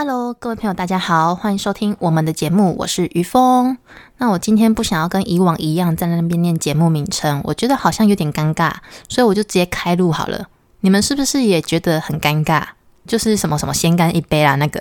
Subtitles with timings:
[0.00, 3.76] Hello，各位朋友，大家好，欢迎收听我们的节目，我是于峰。
[4.18, 8.74] 那我今天不想要跟以往一样在那边念节目名称，我觉得好像有点尴尬，
[9.08, 10.46] 所以我就直接开录好了。
[10.82, 12.62] 你们是不是也觉得很尴尬？
[13.08, 14.80] 就是什么什么先干一杯啦，那个。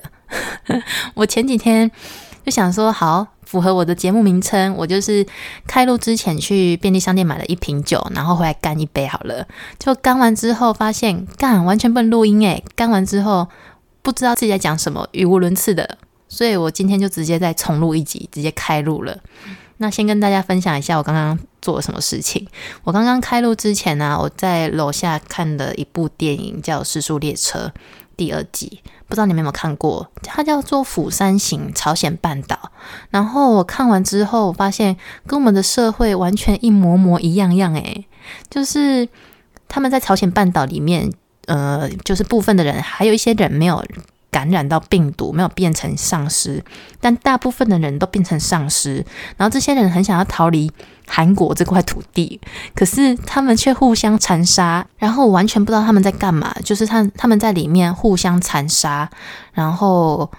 [1.16, 1.90] 我前几天
[2.46, 5.26] 就想说，好符合我的节目名称，我就是
[5.66, 9.48] 开录之前去便利商店买了一瓶酒，然后回来干一杯好了。
[9.80, 13.48] 就干完之后发现，干完全不能录音诶，干完之后。
[14.08, 15.98] 不知道自己在讲什么，语无伦次的，
[16.30, 19.18] 所以我今天就直接再重录一集，直接开录了。
[19.80, 22.48] 那先跟大家分享一下我刚刚做了什么事情。
[22.86, 27.74] 我刚刚开录之前呢，我在楼下看了一部电影，叫《时速列车》
[28.16, 30.10] 第二季，不知道你们有没有看过？
[30.24, 32.56] 它叫做《釜山行：朝鲜半岛》。
[33.10, 38.08] 然后我看完之后，发现跟我们的社会完全一模模一样样，诶，
[38.50, 39.10] 就是
[39.68, 41.12] 他们在朝鲜半岛里面。
[41.48, 43.84] 呃，就是部分的人，还有一些人没有
[44.30, 46.64] 感染到病毒，没有变成丧尸，
[47.02, 49.04] 但大部分的人都变成丧尸。
[49.36, 50.72] 然后这些人很想要逃离
[51.08, 52.40] 韩国这块土地，
[52.76, 56.54] 可是他们却互相残杀，然后完全不知道他们在干嘛。
[56.64, 59.10] 就是他他们在里面互相残杀，
[59.54, 60.30] 然后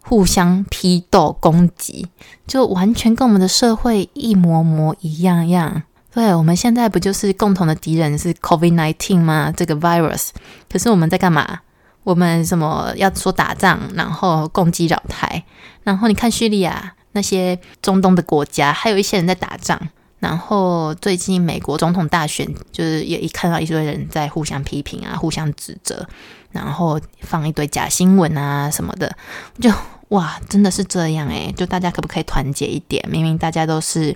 [0.00, 2.08] 互相批斗攻击，
[2.46, 5.82] 就完全跟我们的社会一模模一样样。
[6.14, 9.52] 对，我们现在不就是共同的敌人是 COVID nineteen 吗？
[9.54, 10.28] 这个 virus，
[10.70, 11.58] 可是我们在干嘛？
[12.04, 15.42] 我们什么要说打仗，然后攻击扰台，
[15.82, 19.76] 然后你看叙利亚那些中东的国家，还有一些人在打仗。
[20.20, 26.06] 然后最近美国总统大选，就是也一看到一堆人在互相批评啊，互相指责，
[26.52, 29.12] 然后放一堆假新闻啊什么的，
[29.60, 29.68] 就
[30.10, 33.04] 哇，真的是这样诶，就大家可不可以团结一点？
[33.10, 34.14] 明明大家都是。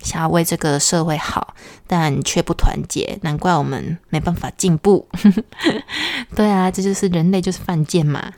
[0.00, 1.54] 想要为这个社会好，
[1.86, 5.08] 但却不团结，难怪我们没办法进步。
[6.34, 8.32] 对啊，这就是人类就是犯贱嘛。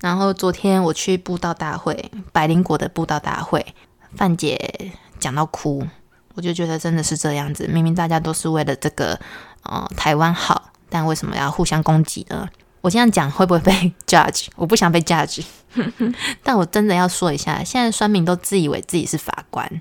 [0.00, 3.74] 然后昨天我去布道大会，百灵国的布道大会，
[4.14, 5.86] 范姐讲到哭，
[6.34, 7.66] 我就觉得真的是这样子。
[7.66, 9.18] 明明大家都是为了这个
[9.62, 12.48] 呃台湾好，但为什么要互相攻击呢？
[12.80, 14.46] 我这样讲会不会被 judge？
[14.54, 15.44] 我不想被 judge，
[16.44, 19.80] 但我真的要说一下，现在酸民都自以为自己是法官。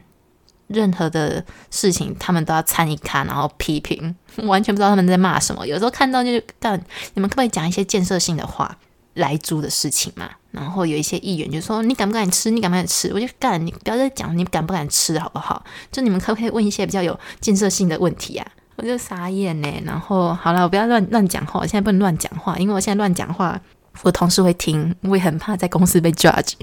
[0.68, 5.66] 任何的事情，他们都要参一看，然后批评， 完全不知道他们在骂什么。
[5.66, 6.30] 有时候看到就
[6.60, 6.82] 干，
[7.14, 8.78] 你们可不可以讲一些建设性的话
[9.14, 10.30] 来租的事情嘛？
[10.52, 12.50] 然后有一些议员就说：“你敢不敢吃？
[12.50, 15.64] 你敢不敢吃？”我就干，你不要再讲你敢不敢吃好不好？
[15.92, 18.48] 就你们可不可以问一些比较有建设性的问题啊？
[18.76, 19.82] 我就傻眼呢。
[19.86, 23.60] 然后好了，我不要乱乱讲话，我现在不能乱讲话，因为我现在乱讲话，
[24.02, 26.54] 我同事会听，我也很怕在公司被 judge。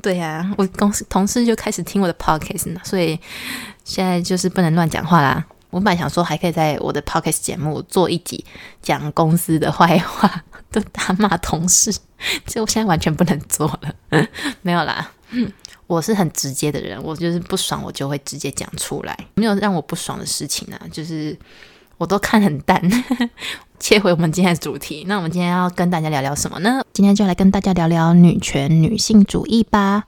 [0.00, 3.18] 对呀，我公司同事就开始听我的 podcast 呢所以
[3.84, 5.44] 现在就是不能乱讲话啦。
[5.70, 8.44] 我本来想说还可以在我的 podcast 节目做一集
[8.82, 11.94] 讲公司的坏话，都打骂同事，
[12.44, 14.28] 这我现在完全不能做了。
[14.60, 15.10] 没有啦，
[15.86, 21.34] 我是很直接的人，我就是不爽我就会直接讲出来，没有让我不爽的事情啊，就是
[21.98, 22.80] 我都看很淡。
[23.78, 26.82] 切回我们今天的主题，那我们今天要跟大家聊聊什么呢？
[26.92, 30.04] 今天就来跟大家聊聊女权、女性主义吧。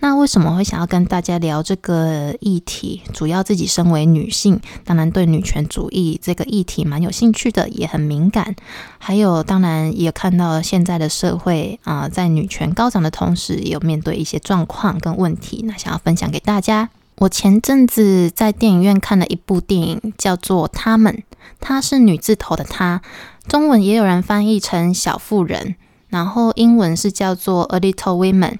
[0.00, 3.02] 那为什么会想要跟大家聊这个议题？
[3.12, 8.54] 主要自己身为女性，当然对女权主义这个议题蛮有兴趣的，也很敏感。
[8.98, 16.90] 还有，当然也看到现在的社会啊，在女权高涨的同时，也有面对一些状况跟问题，那想要分享给大家。
[17.18, 21.14] 我前阵子在电影院看了一部电影，叫做《他们》，
[21.60, 23.00] 她是女字头的她，
[23.46, 25.76] 中文也有人翻译成小妇人，
[26.08, 28.52] 然后英文是叫做《A Little Women》，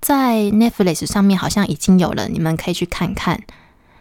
[0.00, 3.42] 在 Netflix 上面好像已经有了，你们可以去看看。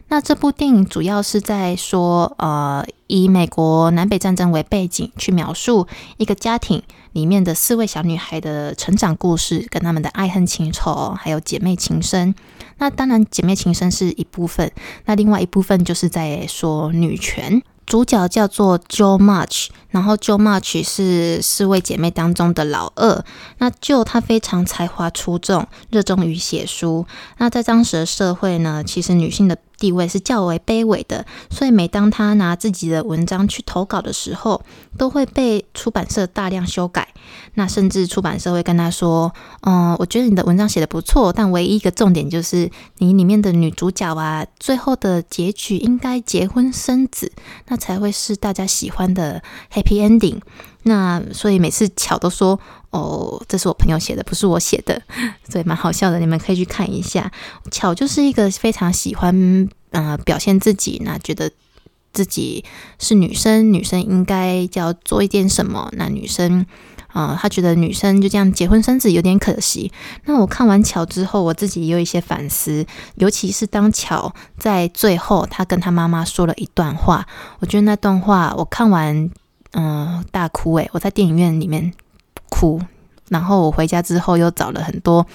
[0.10, 5.88] 那这部电影主要是在说，呃，以美国南北战争为背景，去描述
[6.18, 6.84] 一个家庭
[7.14, 12.34] 里面的四位小女孩的成长故事，跟他们的爱恨情仇，还有姐妹情深。
[12.80, 14.72] 那当然，姐妹情深是一部分，
[15.06, 17.62] 那另外一部分就是在说女权。
[17.86, 23.26] 主角叫做 Jo March，然后 Jo March 是四位姐妹当中的老二。
[23.58, 27.08] 那 Jo 她非常才华出众，热衷于写书。
[27.40, 34.62] 那在当时的社会呢，其实女性的地位是较为卑微的，所以每当他拿自己的文章去投稿的时候，
[34.98, 37.08] 都会被出版社大量修改。
[37.56, 47.32] 那甚至出版社会跟他说：“嗯，我觉得你的文章写的不错，但唯一一个重点就是你里面的女主角啊，最后的结局应该结婚生子。”
[47.68, 49.42] 那才会是大家喜欢的
[49.72, 50.40] happy ending。
[50.84, 52.60] 那所以每次巧都说
[52.92, 55.02] 哦，这是我朋友写的，不是我写的，
[55.48, 56.20] 所以蛮好笑的。
[56.20, 57.32] 你们可以去看一下。
[57.70, 61.52] 巧就是一个非常喜欢呃表现自己，那觉得
[62.14, 62.64] 自己
[62.98, 65.90] 是女生，女生应该要做一点什么。
[65.94, 66.66] 那女生
[67.08, 69.92] 啊，他觉得女生就这样结婚生子有点可惜。
[70.26, 72.86] 那我看完巧之后，我自己也有一些反思，
[73.16, 77.28] 尤其是当巧在最后他跟他妈妈说了一段话，
[77.60, 79.30] 我觉得那段话我看完，
[79.72, 81.94] 嗯，大哭诶，我在电影院里面
[82.50, 82.82] 哭，
[83.30, 85.26] 然后我回家之后又找了很多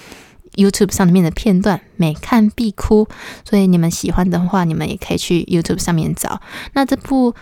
[0.55, 3.07] YouTube 上面的片段，每看必哭。
[3.49, 6.41] 所以你们喜欢的话，你们也可以去 YouTube 上面找。
[6.73, 7.33] 那这部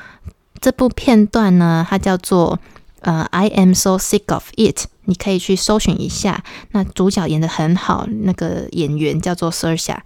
[0.59, 2.59] 这部片段呢，它叫做。
[3.05, 4.85] 呃，I am so sick of it。
[5.03, 6.41] 你可以去搜寻一下。
[6.71, 9.97] 那主角演的很好，那个演员叫做 Sersha。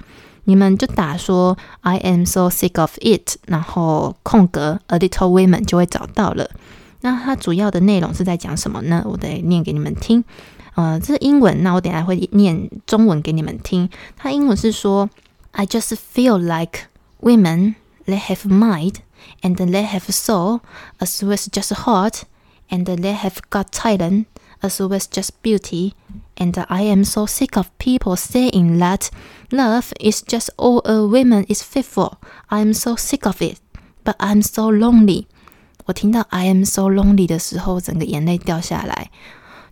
[0.46, 6.50] 你们就打说 I am so sick of it，然后空格 A little women 就会找到了。
[7.00, 9.02] 那它主要的内容是在讲什么呢？
[9.06, 10.24] 我得念给你们听。
[10.74, 13.88] 呃，这是英文，那我等下会念中文给你们听。
[14.16, 15.10] 它英文是说
[15.50, 16.86] I just feel like
[17.20, 17.74] women
[18.06, 18.96] they have mind
[19.42, 20.60] and they have soul
[20.98, 24.24] as well as just heart。and they have got talent
[24.61, 25.93] as well as just beauty.
[26.35, 29.09] And I am so sick of people saying that
[29.51, 32.17] love is just all a woman is fit for.
[32.47, 33.57] I am so sick of it,
[34.03, 35.25] but I'm so lonely.
[35.85, 39.09] 我听到 I am so lonely 的时候，整个眼泪掉下来。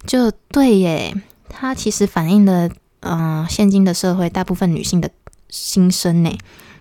[0.07, 1.15] 就对耶，
[1.49, 2.69] 它其实反映了
[3.01, 5.11] 嗯、现今的社会大部分女性的
[5.47, 6.35] 心声呢。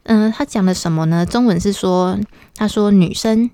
[0.04, 1.26] 嗯、呃，他讲了什么呢？
[1.26, 2.18] 中文是说，
[2.54, 3.50] 他说女生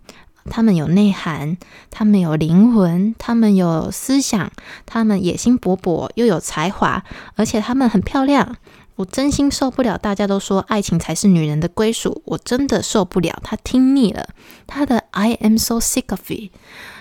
[0.48, 1.56] 他们有内涵，
[1.90, 4.50] 他们有灵魂，他们有思想，
[4.86, 7.04] 他们野心勃勃，又有才华，
[7.34, 8.56] 而且他们很漂亮。
[8.96, 13.40] 我真心受不了，大家都说爱情才是女人的归属，我真的受不了。
[13.42, 14.28] 他听腻了，
[14.66, 16.50] 他的 I am so sick of it，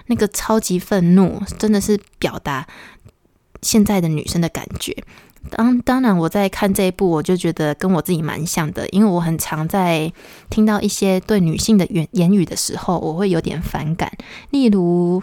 [0.05, 2.67] 那个超级愤怒，真的是表达
[3.61, 5.03] 现在的女生的感觉。
[5.49, 10.11] 当当然，我在看这一部，我就觉得跟我自己蛮像的，因为我很常在
[10.49, 14.11] 听到一些对女性的言言语的时候，我会有点反感。
[14.51, 15.21] 例如，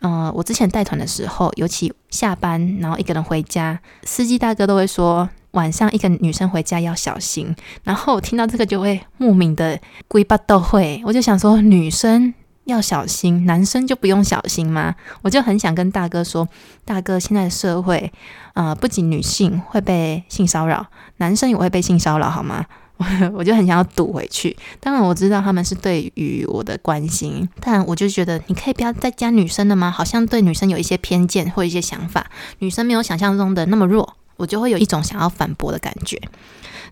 [0.00, 7.54] 呃，我之前带团的时候，尤其下班然后一个人回家，司机大哥都会说晚上一个女生回家要小心。
[7.82, 12.34] 然后我听到这个就会莫名的龟巴都会，我就想说女生。
[12.64, 14.94] 要小心，男生就不用小心吗？
[15.22, 16.48] 我就很想跟大哥说，
[16.84, 18.12] 大哥，现在的社会，
[18.54, 20.86] 呃，不仅女性会被性骚扰，
[21.18, 22.64] 男生也会被性骚扰，好吗？
[22.96, 24.56] 我 我就很想要堵回去。
[24.80, 29.90] 当然，我知道他们是对于我的关心，但我就觉得你可以不要再加女生了吗？
[29.90, 36.20] 好像对女生有一些偏见或一些想法，女生没有想象中的那么弱，我就会有一种想要反驳的感觉。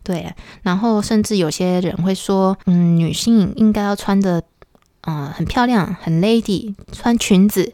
[0.03, 4.43] 对，然后甚至有些人会说，嗯，女性应该要穿的。
[5.03, 7.73] 嗯，很漂亮，很 lady，穿裙子，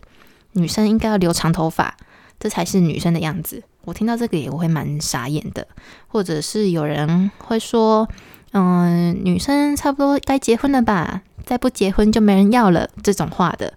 [0.53, 1.97] 女生应该要留长头发，
[2.41, 3.63] 这才是女生的样子。
[3.85, 5.67] 我听到这个也我会蛮傻眼的。
[6.07, 8.09] 或者是有人会说，
[8.53, 13.75] 嗯，女生差不多该结婚了吧，再不结婚就没人要了这种话的，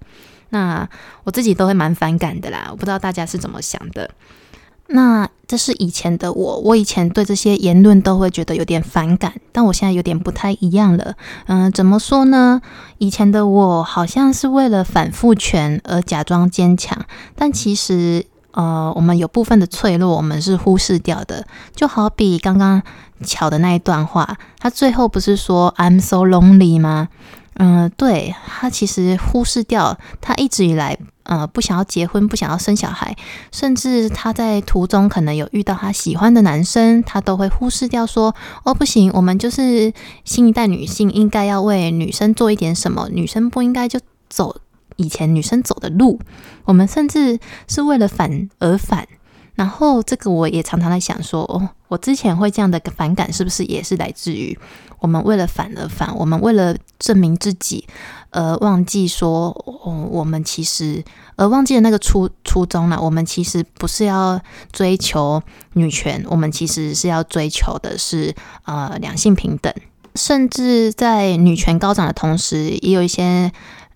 [0.50, 0.89] 那
[1.25, 2.68] 我自己都会蛮反感的啦。
[2.71, 4.09] 我不知道大家是怎么想的。
[4.93, 11.15] 那这是以前的我，我以前对这些言论都会觉得有点反感，但我现在有点不太一样了。
[11.47, 12.61] 嗯，怎么说呢？
[12.97, 16.97] 以前的我好像是为了反复权而假装坚强，
[17.35, 21.45] 但其实，呃，我们有部分的脆弱，我们是忽视掉的。
[21.75, 22.81] 就好比刚刚
[23.23, 27.10] 巧的那一段话，他最后不是说 "I'm so lonely" 吗？
[27.55, 30.98] 嗯，对他其实忽视掉他一直以来。
[31.31, 33.15] 呃，不想要结婚，不想要生小孩，
[33.53, 38.35] 甚至他在途中可能有遇到他喜欢的男生，他都会忽视掉，说
[38.65, 39.93] ：“哦，不行，我们就是
[40.25, 43.97] 新一代女性，应该要为女生做一点什么，女生不应该就
[44.27, 44.57] 走
[44.97, 46.19] 以前女生走的路。
[46.65, 49.07] 我们甚至是为了反而反。
[49.55, 54.57] 然后这个我也常常在想，说哦，我之前会这样的反感，是不是也是来自于
[55.00, 57.88] 我们为了反而反，我们为了证明自己。”
[58.31, 59.50] 呃忘记说，
[59.83, 61.03] 哦，我们其实，
[61.38, 63.00] 呃忘记了那个初初衷了。
[63.01, 64.41] 我们其实不是要
[64.73, 65.41] 追求
[65.73, 68.35] 女权，我们其实是要追求的是
[68.65, 69.73] 呃两性平等。
[70.15, 73.51] 甚至在女权高涨的同时，也有一些。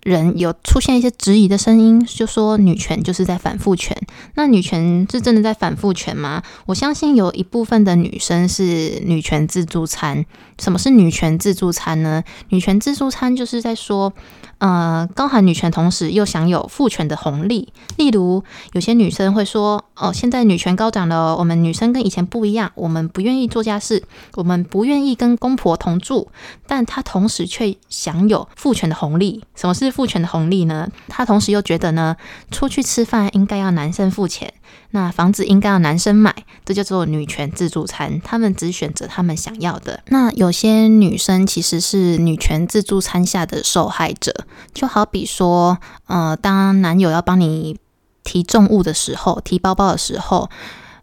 [0.06, 3.96] 人有出现一些质疑的声音，就说女权就是在反复权。
[4.34, 6.44] 那女权是真的在反复权吗？
[6.66, 10.24] 我相信有一部分的女生是女权自助餐。
[10.60, 12.22] 什么是女权自助餐呢？
[12.50, 14.12] 女权自助餐就是在说，
[14.58, 17.72] 呃，高喊女权同时又享有父权的红利。
[17.96, 26.28] 例如，有些女生会说，哦，现在女权高涨了，我们女生跟以前不一样，我们不愿意做家事，我们不愿意跟公婆同住，
[26.66, 29.44] 但她同时却享有父权的红利。
[29.54, 29.90] 什么是？
[29.90, 30.88] 父权的红利呢？
[31.08, 32.16] 她同时又觉得呢，
[32.50, 34.52] 出去吃饭应该要男生付钱，
[34.90, 38.20] 那房子应该要男生买，这叫做女权自助餐。
[38.20, 40.02] 他们只选择他们想要的。
[40.08, 47.78] 那有些女生其实是女权自助餐下的受害者，就好比说，呃，当男友要帮你
[48.24, 50.48] 提重物的时候，提包包的时候，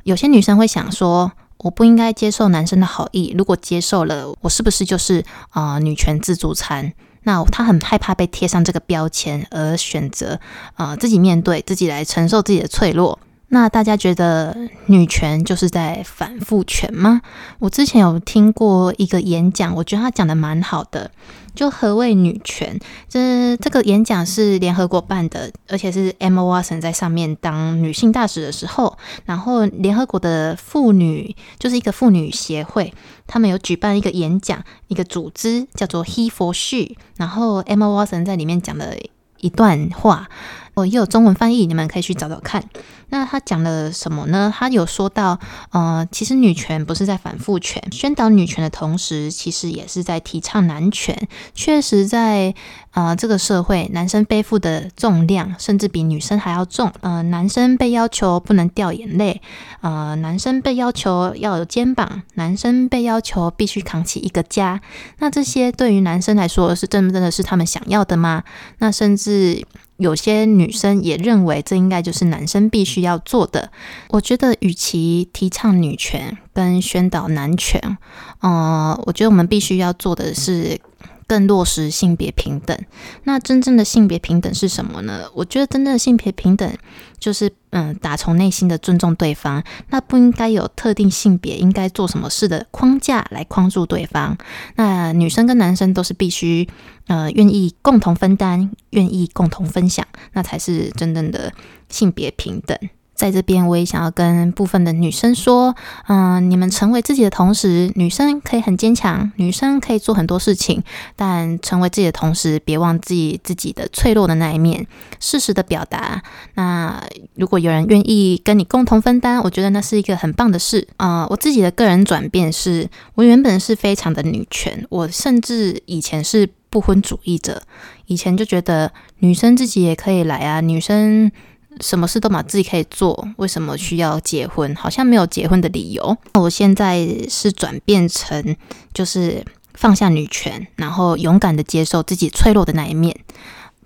[0.03, 6.93] 有些女生会想说，我不应该接受男生的好意，如果接受了，我是不是就是啊女权自助餐？
[7.25, 10.38] 那她很害怕被贴上这个标签，而选择
[10.74, 13.17] 啊自己面对，自己来承受自己的脆弱。
[13.53, 14.57] 那大家觉得
[14.88, 17.22] 女权就是在反父权吗？
[17.60, 21.12] 我之前有听过一个演讲，我觉得他讲的蛮好的。
[21.53, 22.79] 就何谓女权？
[23.07, 32.91] 这这个演讲是联合国办的，而且是 Emma Watson 在上面当女性大使的时候，然后联合国的妇女就是一个妇女协会，
[33.27, 38.95] 他们有举办一个演讲，一个组织叫做 He for She，然后 Emma Watson 在里面讲了
[39.41, 40.27] 一段话。
[40.75, 42.63] 哦，也有中文翻译，你们可以去找找看。
[43.09, 44.51] 那他讲了什么呢？
[44.55, 45.39] 他有说到，
[45.69, 51.27] 呃，其实女权不是在反父权，宣导女权的同时，其实也是在提倡男权。
[51.53, 52.55] 确实，在
[52.93, 56.91] 呃这个社会，男生背负的重量甚至比女生还要重。
[57.01, 59.39] 呃，男生被要求不能掉眼泪，
[59.81, 64.81] 呃，男生被要求要有肩膀，男生被要求必须扛起一个家。
[65.19, 68.43] 那这些对于男生来说，是真真的是他们想要的吗？
[68.79, 69.63] 那甚至。
[69.97, 73.71] 有些女生也认为这应该就是男生必须要做的。
[74.09, 77.97] 我觉得，与其提倡女权跟宣导男权，
[78.39, 80.79] 呃，我觉得我们必须要做的是。
[81.25, 82.77] 更落实性别平等。
[83.23, 85.21] 那真正的性别平等是什么呢？
[85.33, 86.71] 我觉得真正的性别平等
[87.17, 89.63] 就是，嗯，打从内心的尊重对方。
[89.89, 94.37] 那不应该有特定性别应该做什么事的框架来框住对方。
[94.75, 96.69] 那女生跟男生都是必须，
[97.07, 101.51] 呃，愿意共同分担，愿意共同分享，那才是真正的
[101.89, 102.77] 性别平等。
[103.15, 105.75] 在这边，我也想要跟部分的女生说，
[106.08, 110.84] 嗯，你们成为自己的同时，女生可以很坚强，女生可以做很多事情，
[111.15, 114.88] 但成为自己的同时，别忘记自己的脆弱的那一面，
[115.20, 116.22] 适时的表达。
[116.55, 117.01] 那
[117.36, 120.88] 如果有人愿意跟你共同分担，我觉得那是一个很棒的事。
[120.98, 127.62] 啊，我自己的个人转变是，我原本是非常的女权，我甚至以前是不婚主义者，
[128.08, 131.32] 以前就觉得女生自己也可以来啊，女生。
[131.81, 134.75] 什么事都嘛自己可以做，为什么需要结婚？
[134.75, 136.17] 好像没有结婚的理由。
[136.33, 138.55] 我现在是转变成，
[138.93, 143.17] 就是放下女权，然后勇敢的接受自己脆弱的那一面，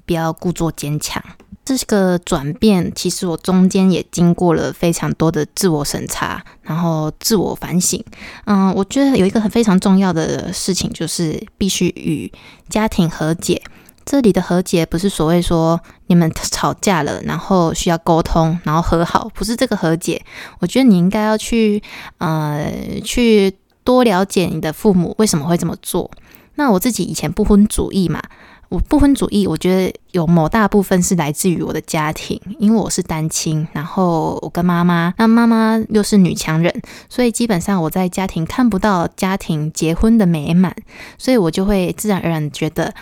[0.05, 1.23] 不要故作坚强。
[1.65, 8.01] 这个转变，其实我中间也经过了非常多的自我审查，然后自我反省。
[8.45, 12.31] 嗯，我觉得有一个很非常重要的事情，就是必须与
[12.69, 13.61] 家庭和解。
[14.09, 20.23] 这里的和解不是所谓说你们吵架了，然后需要沟通，然后和好，不是这个和解。
[20.59, 21.83] 我觉得你应该要去，
[22.19, 22.71] 呃，
[23.03, 26.09] 去多了解你的父母为什么会这么做。
[26.55, 28.21] 那我自己以前不婚主义嘛，
[28.69, 36.73] 我不婚主义，我觉得有某大部分是来自于我的家庭，因为我是单亲，然后我跟妈妈，那妈妈又是女强人，
[37.09, 40.73] 所以基本上我在家庭看不到家庭结婚的美满，
[41.17, 42.93] 所以我就会自然而然觉得。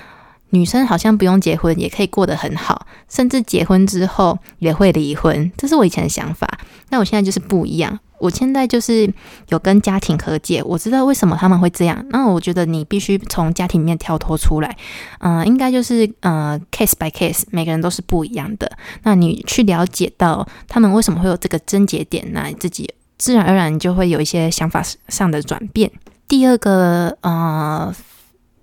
[0.52, 6.48] 女生好像不用结婚也可以过得很好，甚至结婚之后也会离婚，这是我以前的想法。
[6.90, 9.12] 那我现在就是不一样，我现在就是
[9.50, 12.06] 有跟家庭和解，我知道为什么他们会这样。
[12.10, 14.78] 那我觉得你必须从家庭里面跳脱出来，
[15.20, 18.72] 嗯，应该就是呃 case by case，每个人都是不一样的。
[19.04, 22.88] 那你去了解到他们为什么会有这个症结点，那自己
[23.18, 25.92] 自然而然就会有一些想法上的转变。
[26.28, 27.94] 第二个，呃。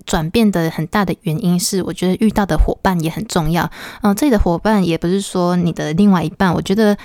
[0.07, 3.71] 转变的很大的原因是，我觉得遇到的伙伴也很重要。
[4.03, 6.97] 嗯，这里的伙伴也不是说你的另外一半，我觉得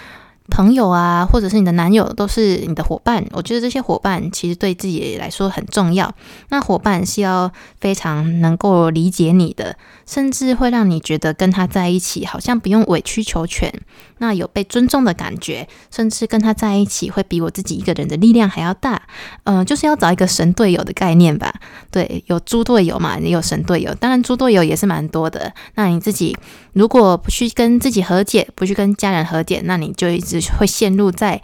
[0.49, 3.25] 朋友啊，或者是你的男友都是你的伙伴。
[3.31, 6.13] 我觉得这些伙伴其实对自己来说很重要。
[6.49, 13.71] 那伙伴是要非常能够理解你的，甚至会让你觉得跟他在一起好像不用委曲求全。
[14.19, 19.03] 那有被尊重的感觉，甚至跟他在一起会比我自己一个人的力量还要大。
[19.43, 21.53] 嗯，就是要找一个神队友的概念吧。
[21.91, 23.93] 对，有猪队友嘛，也有神队友。
[23.93, 25.53] 当然，猪队友也是蛮多的。
[25.75, 26.35] 那你自己
[26.77, 31.41] 如果不去跟自己和解，不去跟家人和解，那你就一直会陷入在。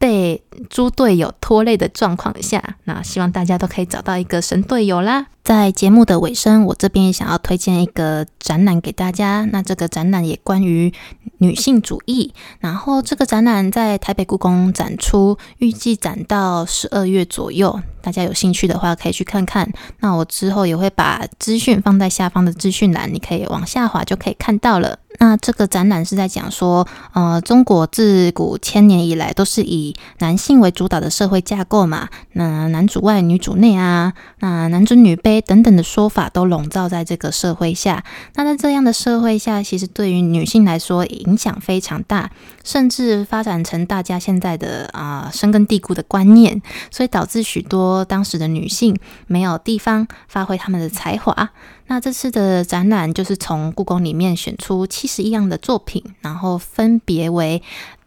[0.00, 5.26] 被猪队友拖累的状况下，那希望大家都可以找到一个神队友啦。
[5.44, 9.46] 在节目的尾声，我这边也想要推荐一个展览给大家。
[9.52, 10.90] 那这个展览也关于
[11.38, 17.78] 女性主义，然后这个展览在台北故宫展出，预计展到十二月左右。
[18.00, 19.70] 大家有兴趣的话，可以去看看。
[19.98, 24.98] 那我之后也会把资讯放在下方的资讯栏，你可以往下滑就可以看到了。
[25.22, 38.02] 那这个展览是在讲说，呃，中国自古千年以来都是以男性为主导的社会架构嘛，那男主外女主内啊，那男尊女卑等等的说法都笼罩在这个社会下。
[38.34, 42.30] 那在这样的社会下，其实对于女性来说影响非常大，
[42.64, 51.50] 甚至发展成大家现在的啊深根蒂固的观念，所以导致许多当时的女性没有地方发挥他们的才华。
[51.90, 57.60] 那这次的展览就是从故宫里面选出七十一样的作品，然后分别为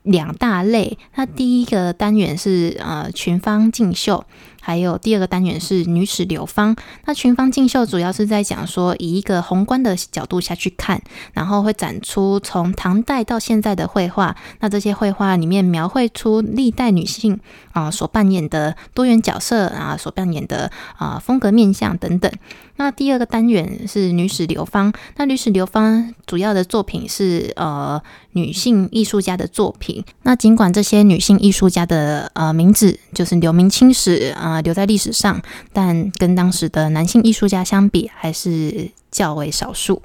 [0.04, 0.98] 两大类。
[1.16, 4.24] 那第一个单元是呃群芳竞秀。
[4.66, 11.02] 还有第二个单元是女史流芳，那群芳竞秀主要是在讲说，以一个宏观的角度下去看，
[11.34, 17.38] 然后会展出从唐代到现在的绘画，那这些绘画里面描绘出历代女性
[17.74, 22.32] 啊所扮演的多元角色啊，所扮演的啊风格面相等等。
[22.78, 28.02] 那第二个单元是女史流芳，那女史流芳主要的作品是呃
[28.32, 30.04] 女性艺术家的作品。
[30.24, 34.53] 那尽管这些女性艺术家的呃名字就是留名青史啊。
[34.54, 35.42] 啊，留在历史上，
[35.72, 40.02] 但跟当时的男性艺术家相比，还是较为少数。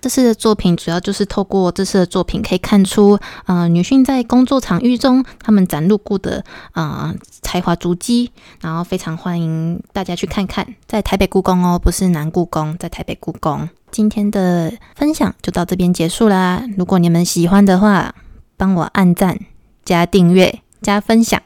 [0.00, 13.68] 这次的作品主要就是透过这次的作品，可以看出，呃，女性在工作场域中，她们展露过的啊才华足迹，然后非常欢迎大家去看看，在台北故宫哦，不是南故宫，在台北故宫。
[13.90, 16.62] 今天的分享就到这边结束啦。
[16.76, 18.14] 如果你们喜欢的话，
[18.56, 19.36] 帮我按赞、
[19.84, 21.42] 加订阅、加分享。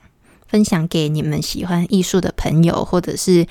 [0.53, 3.47] 分享给你们喜欢艺术的朋友，或者是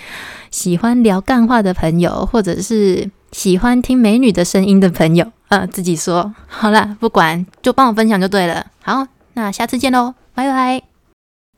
[0.52, 8.68] 喜欢聊干话的朋友，或者是喜欢听美女的声音的朋友，呃，自己说好了，不管就帮我分享就对了。
[8.84, 10.91] 好，那下次见喽，拜拜。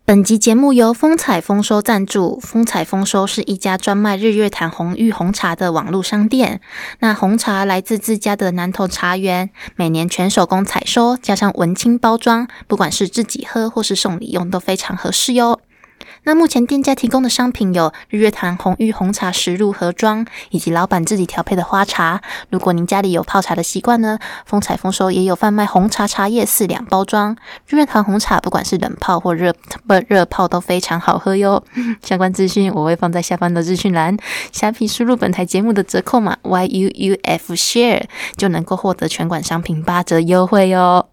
[0.06, 2.38] 本集节目由风采丰收赞助。
[2.42, 6.60] 风采丰收是一家专卖日月潭红玉红茶的网络商店。
[7.00, 15.62] 那红茶来自自家的南投茶园，每年全手工采收，加上文青包装，不管是自己喝或是送礼用，都非常合适哟。
[16.24, 22.22] 那目前店家提供的商品有日月潭红玉红茶十入盒装，以及老板自己调配的花茶。
[22.50, 27.36] 如果您家里有泡茶的习惯呢，风采丰收也有贩卖红茶茶叶四两包装。
[27.68, 29.54] 日月潭红茶不管是冷泡或热
[29.88, 31.64] 不热泡都非常好喝哟。
[32.02, 34.18] 相关资讯我会放在下方的资讯栏，
[34.52, 38.04] 虾皮输入本台节目的折扣码 y u u f share
[38.38, 41.13] 就能够获得全馆商品八折优惠哟。